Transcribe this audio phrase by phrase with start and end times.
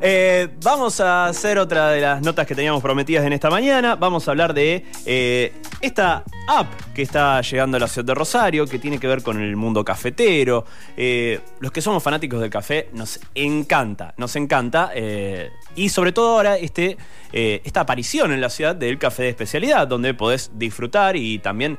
[0.00, 3.96] eh, vamos a hacer otra de las notas que teníamos prometidas en esta mañana.
[3.96, 8.66] Vamos a hablar de eh, esta app que está llegando a la ciudad de Rosario,
[8.66, 10.64] que tiene que ver con el mundo cafetero.
[10.96, 14.92] Eh, los que somos fanáticos del café nos encanta, nos encanta.
[15.74, 16.96] y sobre todo ahora este,
[17.32, 21.78] esta aparición en la ciudad del café de especialidad, donde podés disfrutar y también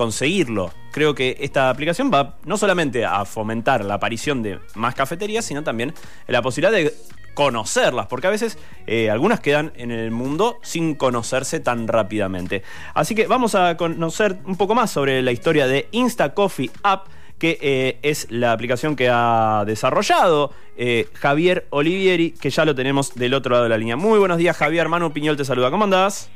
[0.00, 0.70] conseguirlo.
[0.92, 5.62] Creo que esta aplicación va no solamente a fomentar la aparición de más cafeterías, sino
[5.62, 5.92] también
[6.26, 6.94] la posibilidad de
[7.34, 12.62] conocerlas, porque a veces eh, algunas quedan en el mundo sin conocerse tan rápidamente.
[12.94, 17.08] Así que vamos a conocer un poco más sobre la historia de Insta Coffee App
[17.38, 23.14] que eh, es la aplicación que ha desarrollado eh, Javier Olivieri, que ya lo tenemos
[23.14, 23.96] del otro lado de la línea.
[23.96, 24.88] Muy buenos días, Javier.
[24.88, 25.70] Manu Piñol te saluda.
[25.70, 26.30] ¿Cómo andás?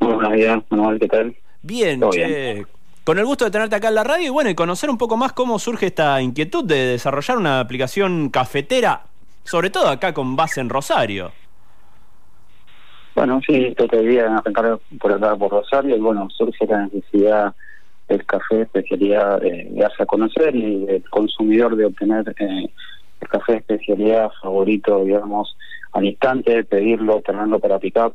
[0.00, 1.36] buenos días, Manuel, ¿qué tal?
[1.62, 2.64] Bien, che,
[3.04, 5.16] con el gusto de tenerte acá en la radio y bueno, y conocer un poco
[5.16, 9.02] más cómo surge esta inquietud de desarrollar una aplicación cafetera,
[9.44, 11.32] sobre todo acá con base en Rosario.
[13.14, 17.54] Bueno, sí, te día arrancar por acá por Rosario y bueno, surge la necesidad
[18.08, 22.70] del café especialidad de darse a conocer y del consumidor de obtener eh,
[23.20, 25.56] el café especialidad favorito, digamos,
[25.92, 28.12] al instante, pedirlo, tenerlo para picar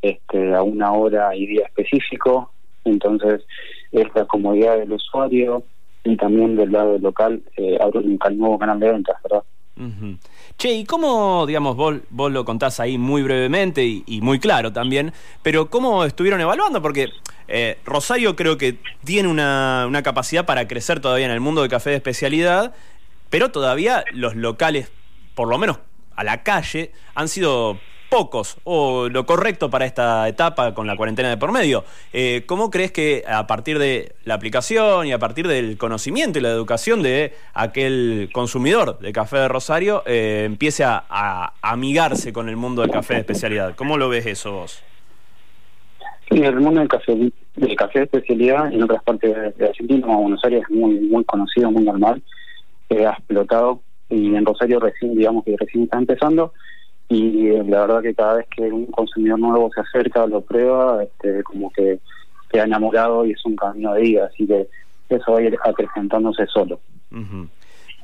[0.00, 2.52] este, a una hora y día específico,
[2.84, 3.44] entonces,
[3.92, 5.62] es la comodidad del usuario
[6.04, 9.42] y también del lado local eh, abre un nuevo canal de ventas, ¿verdad?
[10.56, 15.12] Che, ¿y cómo, digamos, vos, vos lo contás ahí muy brevemente y, muy claro también,
[15.42, 16.82] pero cómo estuvieron evaluando?
[16.82, 17.10] Porque
[17.46, 21.68] eh, Rosario creo que tiene una, una capacidad para crecer todavía en el mundo de
[21.68, 22.74] café de especialidad,
[23.30, 24.90] pero todavía los locales,
[25.36, 25.78] por lo menos
[26.16, 31.28] a la calle, han sido pocos o lo correcto para esta etapa con la cuarentena
[31.28, 31.84] de por medio.
[32.12, 36.42] Eh, ¿Cómo crees que a partir de la aplicación y a partir del conocimiento y
[36.42, 42.56] la educación de aquel consumidor de café de Rosario eh, empiece a, amigarse con el
[42.56, 43.74] mundo del café de especialidad?
[43.76, 44.82] ¿Cómo lo ves eso vos?
[46.30, 47.14] Sí, el mundo del café,
[47.56, 51.24] del café de especialidad en otras partes de, Argentina, como Buenos Aires, es muy, muy
[51.24, 52.22] conocido, muy normal,
[52.90, 53.80] eh, ha explotado
[54.10, 56.52] y en Rosario recién, digamos que recién está empezando
[57.08, 61.42] y la verdad que cada vez que un consumidor nuevo se acerca, lo prueba, este,
[61.42, 62.00] como que
[62.50, 64.68] queda enamorado y es un camino de vida, así que
[65.08, 66.80] eso va a ir acrecentándose solo.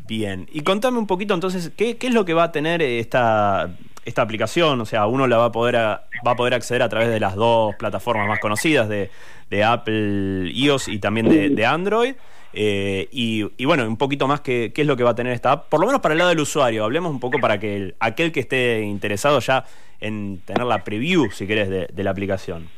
[0.06, 3.70] Bien, y contame un poquito entonces, ¿qué, ¿qué, es lo que va a tener esta,
[4.04, 4.81] esta aplicación?
[4.81, 7.34] O sea, uno la va a poder va a poder acceder a través de las
[7.34, 9.10] dos plataformas más conocidas de,
[9.50, 12.15] de Apple iOS y también de, de Android.
[12.56, 15.53] Eh, y, bueno, un poquito más qué, qué es lo que va a tener esta
[15.53, 16.84] app, por lo menos para el lado del usuario.
[16.84, 19.65] Hablemos un poco para que aquel que esté interesado ya
[20.00, 22.69] en tener la preview, si querés, de, la aplicación.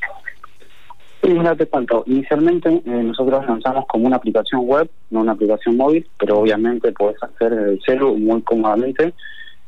[1.22, 2.04] Sí, mira, te cuento.
[2.06, 7.22] Inicialmente eh, nosotros lanzamos como una aplicación web, no una aplicación móvil, pero obviamente puedes
[7.22, 9.12] hacer el celu muy cómodamente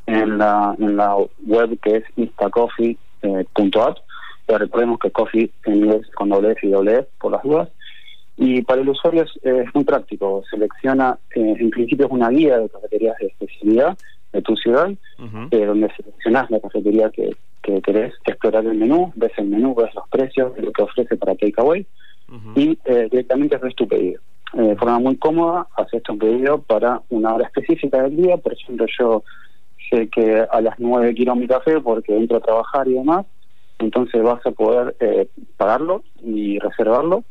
[0.07, 0.75] en la,
[1.47, 3.99] web que es instacoffee.app.
[4.49, 7.69] Eh, recordemos que coffee en inglés con doble F y doble F por las dudas.
[8.41, 10.45] Y para el usuario es, muy práctico.
[10.49, 13.99] Selecciona, eh, en principio es una guía de cafeterías de especialidad
[14.33, 14.91] de tu ciudad,
[15.51, 19.93] eh, donde seleccionas la cafetería que, que querés explorar el menú, ves el menú, ves
[19.95, 21.85] los precios, lo que ofrece para takeaway
[22.55, 24.21] y eh, directamente haces tu pedido.
[24.53, 28.37] de forma muy cómoda, haces tu pedido para una hora específica del día.
[28.37, 29.25] Por ejemplo, yo
[29.91, 33.27] sé que a las 9 quiero mi café porque entro a trabajar y demás.
[33.81, 34.95] Entonces vas a poder
[35.57, 37.25] pagarlo y reservarlo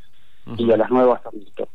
[0.57, 1.67] y a las nuevas listo.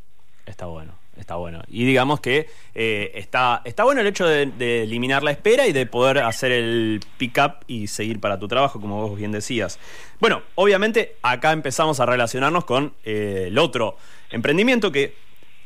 [0.46, 1.02] Está bueno.
[1.16, 1.62] Está bueno.
[1.68, 5.84] Y digamos que eh, está, está bueno el hecho de, eliminar la espera y de
[5.84, 9.78] poder hacer el pick-up y seguir para tu trabajo, como vos bien decías.
[10.20, 13.96] Bueno, obviamente acá empezamos a relacionarnos con eh, el otro
[14.30, 15.14] emprendimiento que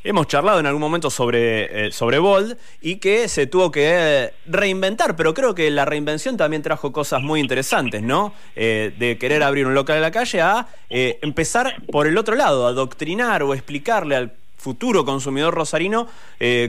[0.07, 5.15] hemos charlado en algún momento sobre, eh, sobre Bold y que se tuvo que reinventar,
[5.17, 8.33] pero creo que la reinvención también trajo cosas muy interesantes, ¿no?
[8.55, 12.35] Eh, de querer abrir un local en la calle a eh, empezar por el otro
[12.35, 16.07] lado, a doctrinar o explicarle al futuro consumidor rosarino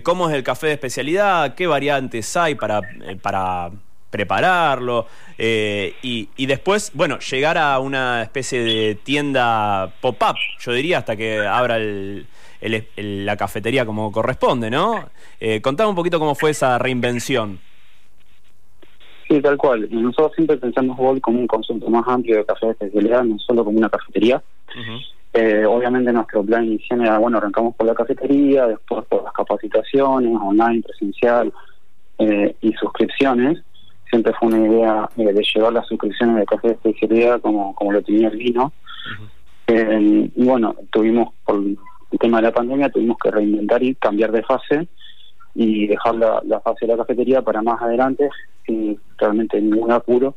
[0.02, 2.82] cómo es el café de especialidad, qué variantes hay para,
[3.22, 3.70] para
[4.10, 5.06] prepararlo
[5.38, 11.46] y, y, después, bueno, llegar a una especie de tienda pop-up, yo diría, hasta que
[11.46, 12.26] abra el,
[12.60, 15.08] la cafetería como corresponde, ¿no?
[15.40, 17.60] Eh, contame un poquito cómo fue esa reinvención.
[19.28, 19.86] Sí, tal cual.
[19.90, 23.64] Nosotros siempre pensamos Gold como un conjunto más amplio de café de especialidad, no solo
[23.64, 24.42] como una cafetería.
[25.34, 30.34] eh, obviamente nuestro plan inicial era, bueno, arrancamos por la cafetería, después por las capacitaciones,
[30.40, 31.52] online, presencial
[32.18, 33.58] eh, y suscripciones.
[34.08, 37.92] Siempre fue una idea eh, de llevar las suscripciones de café de especialidad como, como
[37.92, 38.72] lo tenía el vino.
[39.66, 41.62] Eh, y bueno, tuvimos por
[42.10, 44.88] el tema de la pandemia tuvimos que reinventar y cambiar de fase
[45.54, 48.30] y dejar la, la fase de la cafetería para más adelante
[48.66, 50.36] sin realmente ningún apuro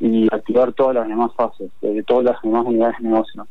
[0.00, 3.46] y activar todas las demás fases, de todas las demás unidades de negocio,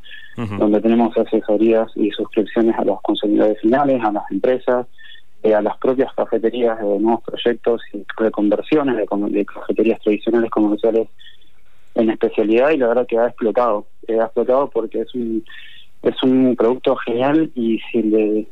[0.57, 4.88] donde tenemos asesorías y suscripciones a los consumidores finales, a las empresas,
[5.44, 11.09] eh, a las propias cafeterías de nuevos proyectos y reconversiones de, de cafeterías tradicionales comerciales
[11.95, 15.44] en especialidad y la verdad que ha explotado, ha explotado porque es un
[16.09, 18.48] es un producto genial y si le,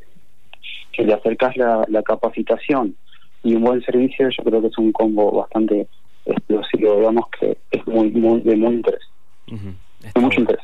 [0.96, 2.96] si le acercas la, la capacitación
[3.44, 5.88] y un buen servicio, yo creo que es un combo bastante
[6.25, 9.04] explosivo, digamos que es muy, muy de muy interés.
[9.48, 10.63] De mucho interés,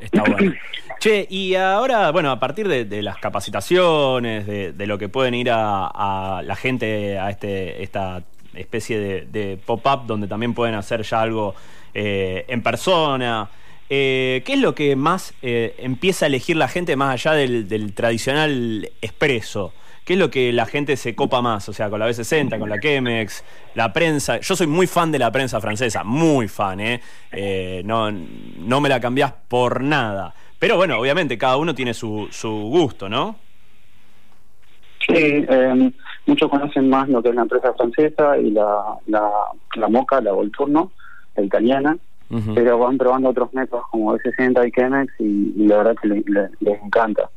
[0.00, 0.52] Está bueno.
[0.98, 6.42] Che, y ahora, bueno, a partir de, las capacitaciones, de, lo que pueden ir a,
[6.44, 8.22] la gente a este esta
[8.54, 11.54] especie de, pop-up donde también pueden hacer ya algo
[11.94, 13.48] eh, en persona,
[13.92, 17.92] eh, ¿qué es lo que más eh, empieza a elegir la gente más allá del,
[17.92, 19.72] tradicional expreso?
[20.04, 21.68] ¿Qué es lo que la gente se copa más?
[21.68, 23.44] O sea, con la B60, con la Chemex,
[23.74, 24.38] la prensa.
[24.38, 27.00] Yo soy muy fan de la prensa francesa, muy fan, ¿eh?
[27.32, 30.34] eh no, no me la cambiás por nada.
[30.58, 33.36] Pero bueno, obviamente cada uno tiene su, su gusto, ¿no?
[35.06, 35.92] Sí, eh,
[36.26, 39.28] muchos conocen más lo que es la empresa francesa y la, la,
[39.74, 40.92] la Moca, la Volturno,
[41.34, 41.96] la italiana,
[42.54, 47.28] pero van probando otros métodos como B60 y Chemex y, la verdad que les encanta.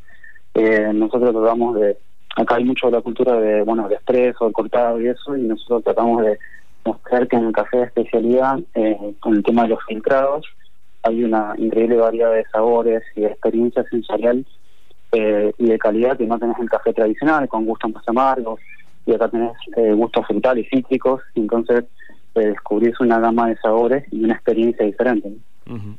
[0.53, 1.97] Eh, nosotros tratamos de
[2.35, 5.41] acá hay mucho de la cultura de, bueno, el expreso, el cortado y eso, y
[5.41, 6.39] nosotros tratamos de
[6.85, 10.45] mostrar que en el café de especialidad, eh, con el tema de los filtrados,
[11.03, 14.45] hay una increíble variedad de sabores y de experiencia sensorial
[15.11, 18.59] eh, y de calidad que no tenés en el café tradicional, con gustos más amargos,
[19.05, 21.45] y acá tenés eh, gustos frutales y cítricos, y
[22.33, 25.29] entonces descubrís una gama de sabores y una experiencia diferente.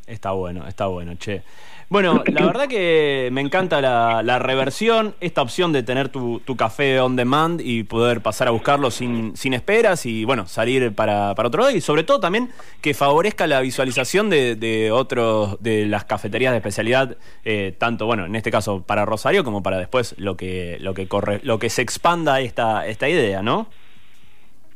[0.07, 1.43] Está bueno, está bueno, che.
[1.91, 7.15] Bueno, la verdad que me encanta la, reversión, esta opción de tener tu, café on
[7.15, 11.63] demand y poder pasar a buscarlo sin, sin esperas y bueno, salir para, para otro
[11.63, 12.51] lado y sobre todo también
[12.81, 18.27] que favorezca la visualización de, de otros, de las cafeterías de especialidad, eh, tanto bueno,
[18.27, 21.71] en este caso para Rosario como para después lo que, lo que corre, lo que
[21.71, 23.69] se expanda esta, esta idea, ¿no?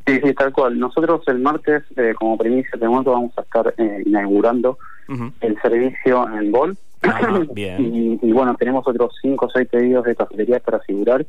[0.09, 0.79] Sí, sí, tal cual.
[0.79, 4.79] Nosotros el martes, eh, como primicia de momento, vamos a estar eh, inaugurando
[5.41, 6.77] el servicio en Bol
[7.57, 11.27] y, bueno, tenemos otros cinco o seis pedidos de cafeterías para asegurar.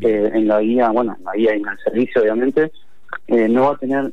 [0.00, 2.70] Eh, en la guía, bueno, en la guía y en el servicio, obviamente,
[3.26, 4.12] eh, no va a tener,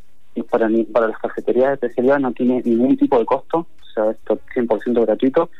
[0.49, 4.33] para, para las cafeterías de especialidad, no tiene ningún tipo de costo, o sea, esto
[4.33, 5.51] es 100% gratuito.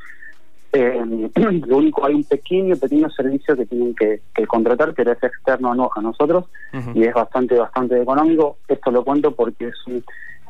[0.75, 1.29] Eh,
[1.67, 5.99] lo único, hay un pequeño, pequeño servicio que tienen que, contratar, que es externo a,
[5.99, 6.45] a nosotros,
[6.93, 8.57] y es bastante, bastante económico.
[8.67, 10.03] Esto lo cuento porque es un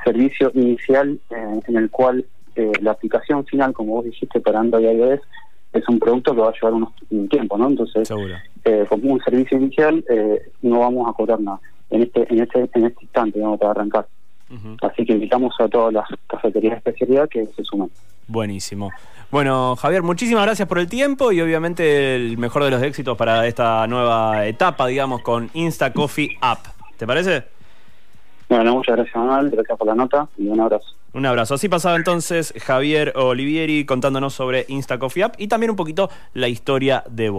[0.04, 2.26] servicio inicial en el cual
[2.56, 5.20] eh, la aplicación final, como vos dijiste, para Android y iOS,
[5.74, 7.68] es un producto que va a llevar unos, un tiempo, ¿no?
[7.68, 8.10] Entonces,
[8.64, 12.70] eh, como un servicio inicial, eh, no vamos a cobrar nada en este, en este,
[12.74, 14.08] en este instante, vamos a arrancar.
[14.82, 17.90] Así que invitamos a todas las cafeterías de especialidad que se sumen.
[18.28, 18.92] Buenísimo.
[19.32, 23.46] Bueno, Javier, muchísimas gracias por el tiempo y obviamente el mejor de los éxitos para
[23.48, 26.60] esta nueva etapa, digamos, con Insta Coffee App.
[26.98, 27.44] ¿Te parece?
[28.48, 29.50] Bueno, muchas gracias, Manuel.
[29.50, 30.86] Gracias por la nota y un abrazo.
[31.14, 31.56] Un abrazo.
[31.56, 36.48] Así pasaba entonces Javier Olivieri contándonos sobre Insta Coffee App y también un poquito la
[36.48, 37.34] historia de vos.